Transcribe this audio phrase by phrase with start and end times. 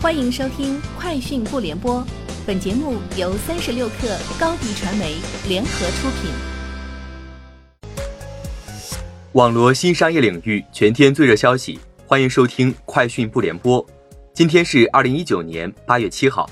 [0.00, 2.00] 欢迎收听《快讯不联播》，
[2.46, 5.16] 本节目由三十六克高低传媒
[5.48, 6.30] 联合出品。
[9.32, 13.84] 网罗新商业领域全天最热消息，欢迎收听《快讯不联播》。
[14.32, 16.48] 今天是二零一九年八月七号。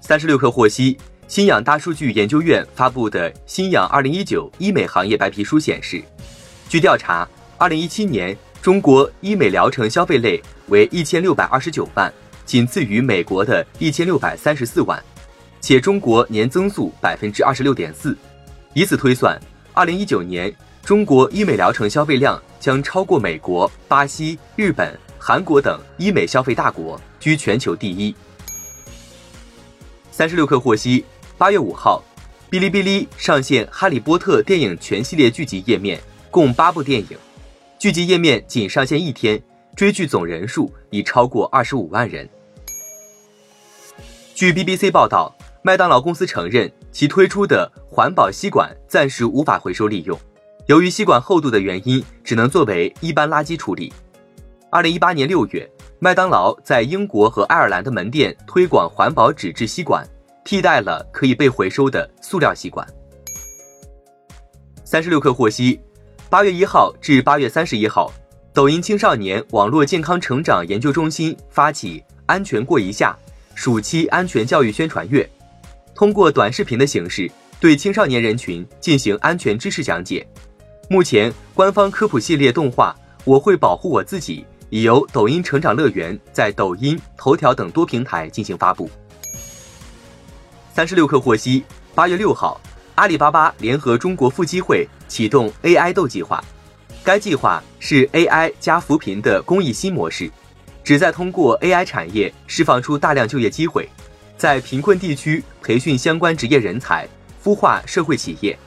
[0.00, 0.96] 三十六克获悉，
[1.26, 6.00] 新氧大数据研究院发布的《新氧二零一九医美行业白皮书》显示，
[6.68, 7.28] 据调查，
[7.58, 10.42] 二零一七年中国医美疗程消费类。
[10.70, 12.12] 为一千六百二十九万，
[12.44, 15.00] 仅次于美国的一千六百三十四万，
[15.60, 18.18] 且中国年增速百分之二十六点四，
[18.74, 19.40] 以此推算，
[19.72, 20.52] 二零一九年
[20.82, 28.12] 中国医美疗程消费量将超过美国、巴西、日本、韩国等医美消费大国，居全球第一。
[30.10, 31.04] 三十六氪获悉，
[31.38, 32.02] 八月五号，
[32.50, 36.00] 哔哩哔哩上线《哈利波特》电影全系列剧集页面，
[36.32, 37.16] 共八部电影，
[37.78, 39.42] 剧集页面仅上线一天。
[39.76, 42.26] 追剧总人数已超过二十五万人。
[44.34, 50.18] 据 BBC 报道，麦当劳公司承认其推出的环保吸管暂时无法回收利用，
[50.64, 53.92] 由于吸管厚度的原因，只能作为一般垃圾处理。
[54.70, 60.02] 二零一八年六月，麦当劳在英国和爱尔兰的门店推广环保纸质吸管，
[60.42, 62.86] 替代了可以被回收的塑料吸管。
[64.84, 65.78] 三十六氪获悉，
[66.28, 68.12] 八月一号至八月三十一号。
[68.52, 73.16] 抖音青少年网络健康成长研究中心发起“安全过一下”
[73.54, 75.28] 暑期安全教育宣传月，
[75.94, 80.26] 通过短视频的形式对青少年人群进行安全知识讲解。
[80.88, 84.40] 目前，官方科普系列动画《我会保护我自己》
[84.70, 88.90] 已由抖音成长乐园在抖音、头条等多平台进行发布。
[90.74, 91.62] 三十六氪获悉，
[91.94, 92.60] 八月六号，
[92.96, 96.42] 阿里巴巴联合中国腹肌会启动 AI 豆计划。
[97.04, 100.30] 该计划是 AI 加扶贫的公益新模式，
[100.82, 103.86] 旨在通过 AI 产业释放出大量就业机会，
[104.38, 107.06] 在贫困地区培训相关职业人才，
[107.44, 108.58] 孵化社会企业。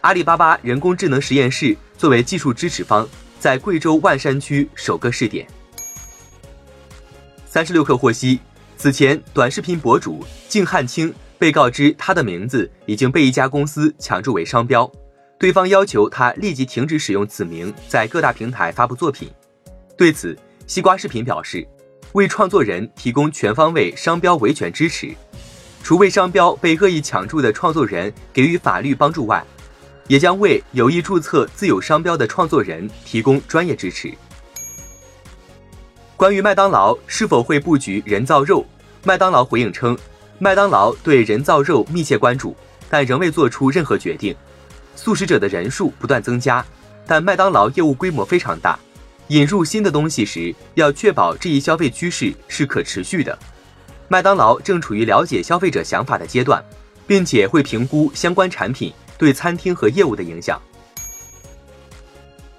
[0.00, 3.06] 阿里巴巴人工智能实验室作为技术支持方，
[3.38, 5.46] 在贵州万山区首个试点。
[7.44, 8.40] 三十六氪获悉，
[8.78, 14.88] 此前短视频博主敬汉卿被告知他的名字已经被一家公司抢注为商标。
[15.38, 19.30] 对方要求他立即停止使用此名在各大平台发布作品。
[19.96, 20.36] 对此，
[20.66, 21.66] 西瓜视频表示，
[22.12, 25.14] 为创作人提供全方位商标维权支持，
[25.82, 29.42] 除为商标被恶意抢注的创作人给予法律帮助外，
[30.08, 34.12] 也将为有意注册自有商标的创作人提供专业支持。
[36.18, 38.62] 关于麦当劳是否会布局人造肉，
[39.04, 39.96] 麦当劳回应称，
[40.42, 42.56] 麦当劳对人造肉密切关注，
[42.88, 44.34] 但仍未做出任何决定。
[44.96, 46.64] 素食者的人数不断增加，
[47.06, 48.78] 但麦当劳业务规模非常大，
[49.28, 53.38] 引入新的东西时要确保这一消费趋势是可持续的。
[54.08, 56.64] 麦当劳正处于了解消费者想法的阶段，
[57.06, 60.58] 并且会评估相关产品对餐厅和业务的影响。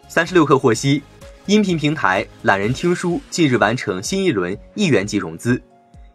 [0.07, 1.01] 三十六氪获悉，
[1.47, 5.59] 音频平台懒人听书近日完成新一轮亿元级融资，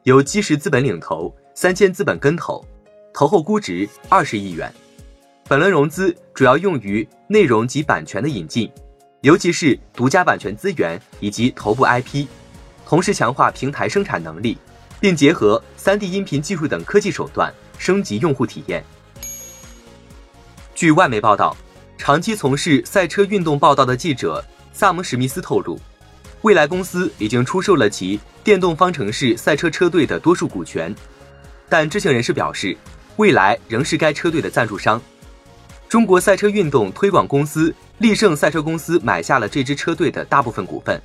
[0.05, 2.63] 由基石资本领投，三千资本跟投，
[3.15, 4.71] 投后估值二十亿元。
[5.49, 8.71] 本轮融资主要用于内容及版权的引进，
[9.23, 12.27] 尤其是独家版权资源以及头部 IP，
[12.85, 14.59] 同时强化平台生产能力，
[15.01, 18.85] 并结合 3D 音频技术等科技手段升级用户体验。
[20.75, 21.57] 据外媒报道，
[21.97, 25.81] 长期从事赛车运动报道的记者萨姆史密斯透露，
[26.43, 30.95] 未来公司已经出售了其电动方程式赛车车队的多数股权，
[31.69, 32.77] 但知情人士表示，
[33.17, 35.01] 未来仍是该车队的赞助商。
[35.89, 41.01] 中国赛车运动推广公司力胜赛车公司买下了这支车队的大部分股份，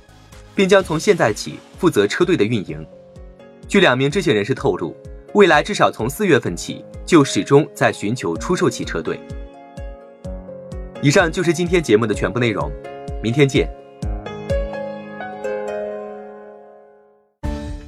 [0.54, 2.84] 并将从现在起负责车队的运营。
[3.68, 4.96] 据两名知情人士透露，
[5.34, 9.18] 未来至少从四月份起就始终在寻求出售其车队。
[11.00, 12.70] 以上就是今天节目的全部内容，
[13.22, 13.81] 明天见。